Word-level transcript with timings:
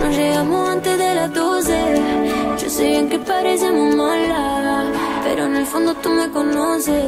Nos 0.00 0.14
llegamos 0.14 0.68
antes 0.68 0.98
de 0.98 1.14
las 1.14 1.32
12. 1.32 2.02
Yo 2.58 2.70
sé 2.70 2.88
bien 2.88 3.08
que 3.08 3.18
parecemos 3.18 3.94
malas, 3.94 4.86
pero 5.24 5.46
en 5.46 5.56
el 5.56 5.66
fondo 5.66 5.94
tú 5.94 6.10
me 6.10 6.30
conoces. 6.30 7.04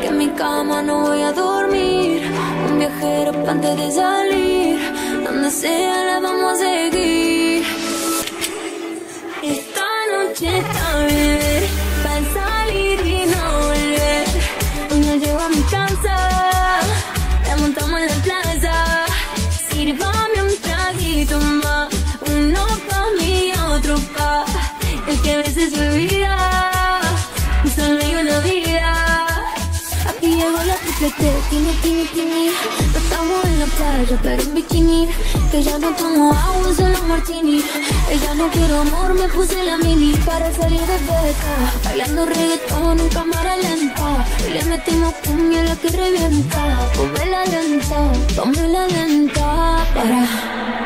Que 0.00 0.08
en 0.08 0.18
mi 0.18 0.28
cama 0.28 0.82
no 0.82 1.00
voy 1.00 1.22
a 1.22 1.32
dormir. 1.32 2.22
Un 2.68 2.78
viajero 2.78 3.32
antes 3.48 3.76
de 3.78 3.90
salir. 3.90 4.78
Donde 5.24 5.50
sea 5.50 6.04
la 6.04 6.20
vamos 6.20 6.52
a 6.52 6.56
seguir. 6.56 7.64
Esta 9.42 9.86
noche 10.12 10.58
está 10.58 11.06
el 25.40 25.54
que 25.54 25.60
a 25.60 25.64
veces 25.64 25.78
me 25.78 25.88
olvida. 25.88 27.00
Solo 27.74 28.00
hay 28.02 28.14
una 28.14 28.40
vida. 28.40 29.26
Aquí 30.08 30.34
llegó 30.36 30.62
la 30.64 30.74
triplete, 30.76 31.32
tini, 31.50 31.72
tini, 31.82 32.04
tini. 32.06 32.50
No 32.92 32.98
estamos 32.98 33.44
en 33.44 33.58
la 33.60 33.66
playa, 33.66 34.18
pero 34.22 34.42
en 34.42 34.54
bikini. 34.54 35.08
Que 35.50 35.62
ya 35.62 35.78
no 35.78 35.90
tomo 35.94 36.32
agua, 36.32 36.74
solo 36.74 37.02
martini. 37.04 37.62
Ella 38.10 38.34
no 38.34 38.48
quiero 38.50 38.80
amor, 38.80 39.14
me 39.14 39.28
puse 39.28 39.62
la 39.64 39.78
mini 39.78 40.14
para 40.26 40.52
salir 40.52 40.80
de 40.80 40.98
beca. 40.98 41.54
Bailando 41.84 42.26
reggaetón 42.26 43.00
en 43.00 43.08
cámara 43.08 43.56
lenta. 43.56 44.26
Y 44.46 44.52
le 44.52 44.64
metimos 44.64 45.14
cumbia 45.24 45.62
la 45.64 45.76
que 45.76 45.88
revienta. 45.88 46.90
Ponme 46.96 47.26
la 47.26 47.44
lenta, 47.44 48.12
ponme 48.36 48.68
la 48.68 48.86
lenta. 48.86 49.86
Para. 49.94 50.79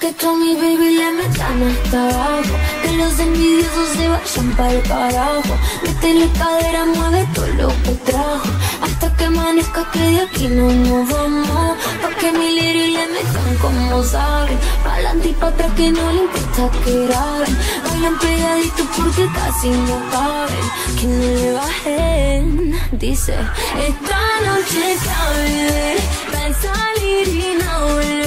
Que 0.00 0.12
tú 0.12 0.36
mi 0.36 0.54
baby 0.54 0.96
le 0.98 1.10
metan 1.12 1.62
hasta 1.62 2.08
abajo 2.08 2.54
Que 2.82 2.92
los 2.92 3.18
envidiosos 3.18 3.88
se 3.96 4.08
vayan 4.08 4.56
para 4.56 4.72
el 4.72 4.82
carajo 4.82 5.54
Métele 5.82 6.28
cadera, 6.38 6.84
mueve 6.86 7.26
todo 7.34 7.46
lo 7.46 7.68
que 7.82 7.92
trajo. 8.04 8.48
Hasta 8.82 9.16
que 9.16 9.24
amanezca 9.24 9.90
que 9.92 9.98
de 9.98 10.20
aquí 10.20 10.48
no 10.48 10.70
nos 10.70 11.08
vamos. 11.08 11.76
Pa' 12.02 12.14
que 12.18 12.32
mi 12.32 12.48
liri 12.58 12.86
le 12.96 13.06
metan 13.14 13.56
como 13.60 14.02
saben. 14.02 14.58
Pa'lante 14.84 15.28
y 15.28 15.32
pa' 15.32 15.48
atrás 15.48 15.72
que 15.76 15.90
no 15.90 16.12
le 16.12 16.22
importa 16.24 16.78
que 16.84 17.06
graben. 17.06 17.58
Bailan 17.84 18.18
pegaditos 18.18 18.86
porque 18.96 19.26
casi 19.34 19.68
no 19.68 19.96
caben. 20.10 20.66
Que 20.98 21.06
no 21.06 21.26
le 21.40 21.52
bajen 21.52 22.46
Dice, 22.92 23.34
esta 23.34 24.20
noche 24.46 24.96
cabe 25.04 25.96
Va 26.32 26.42
a 26.46 26.54
salir 26.64 27.28
y 27.28 27.54
no 27.60 27.80
volver 27.86 28.26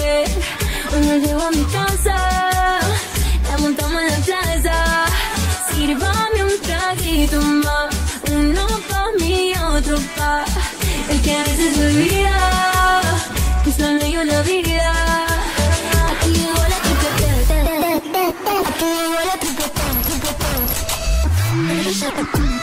cuando 0.90 1.18
llego 1.18 1.42
a 1.42 1.52
mi 1.52 1.64
casa, 1.66 2.16
la 3.50 3.58
montamos 3.60 4.02
en 4.02 4.08
la 4.08 4.18
plaza. 4.26 5.06
Sírvame 5.72 6.44
un 6.44 6.62
traguito 6.62 7.42
más, 7.42 7.96
uno 8.32 8.68
pa' 8.90 9.12
mí 9.20 9.52
y 9.52 9.54
otro 9.58 9.98
pa' 10.18 10.46
el 11.10 11.22
que 11.22 11.36
a 11.36 11.44
veces 11.44 11.78
olvida, 11.78 13.02
que 13.64 13.72
solo 13.72 14.04
hay 14.04 14.18
una 14.18 14.42
vida. 14.42 14.94
Aquí 16.12 16.30
llegó 16.32 16.62
la 16.74 16.78
triple 16.84 17.10
aquí 18.68 18.94
llegó 18.96 19.20
la 22.46 22.59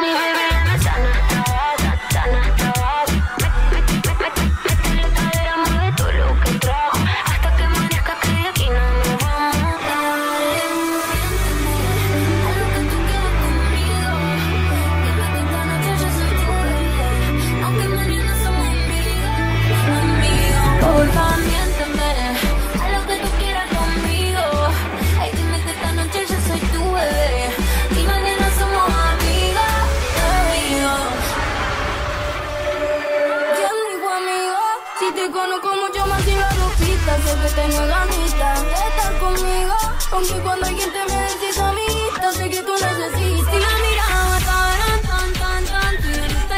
corta. 0.00 0.40
Que 0.40 0.54
tú 0.54 0.59
tengo 37.54 37.86
ganita 37.86 38.62
de 38.62 38.72
estar 38.72 39.18
conmigo 39.18 39.74
Aunque 40.12 40.34
cuando 40.42 40.66
alguien 40.66 40.90
te 40.92 41.04
me 41.12 41.22
decís 41.22 41.58
amiguita 41.58 42.32
Sé 42.32 42.50
que 42.50 42.62
tú 42.62 42.72
necesitas 42.72 43.52
Si 43.52 43.58
la 43.66 43.72
mirada 43.84 44.38
tan, 44.48 45.00
tan, 45.08 45.32
tan, 45.32 45.64
tan. 45.64 45.96
Tú 45.96 46.08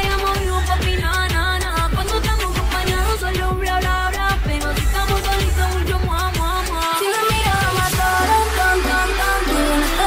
ya 0.07 0.41
vivos, 0.41 0.65
papi, 0.65 0.97
na, 0.97 1.29
na, 1.29 1.59
na. 1.59 1.91
Cuando 1.95 2.15
estamos 2.17 2.57
acompañados 2.57 3.21
solo 3.21 3.55
bla, 3.55 3.79
bla, 3.81 4.11
bla. 4.13 4.39
Pero 4.45 4.75
si 4.75 4.83
estamos 4.83 5.21
solitos 5.21 5.69
mucho 5.75 5.99
más, 6.07 6.39
más, 6.39 6.71
más 6.71 6.99
Si 6.99 7.07
la 7.15 7.23
mirada 7.31 7.69
mataron 7.79 8.47
tan, 8.59 8.79
tan, 8.89 9.09
tan 9.21 9.41
Tú 9.49 9.57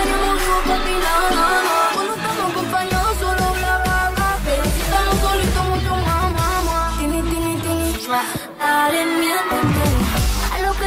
ya 0.10 0.18
vivos 0.22 0.64
papi, 0.70 0.96
na, 1.06 1.14
na, 1.38 1.48
na. 1.68 1.78
Cuando 1.94 2.14
estamos 2.16 2.52
acompañados 2.52 3.18
solo 3.18 3.46
bla, 3.60 3.74
bla, 3.84 4.12
bla. 4.16 4.30
Pero 4.46 4.64
si 4.74 4.82
estamos 4.86 5.18
solitos 5.26 5.66
mucho 5.72 5.94
más, 6.06 6.32
más 6.34 6.98
Tini, 7.00 7.22
tini, 7.30 7.54
tini 7.64 8.08
Dale, 8.60 9.95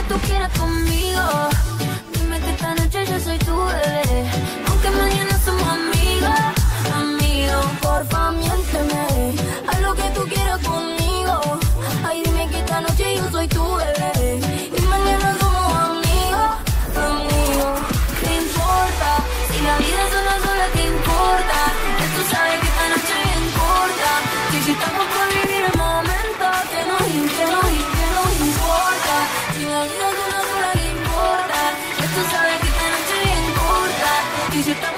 tú 0.08 0.14
quieras 0.26 0.50
conmigo. 0.58 1.22
Dime 2.14 2.40
que 2.40 2.50
esta 2.50 2.74
noche 2.74 3.06
yo 3.06 3.20
soy 3.20 3.38
tu 3.38 3.54
bebé. 3.54 4.47
Corta. 34.58 34.58
Que 34.58 34.64
si 34.64 34.97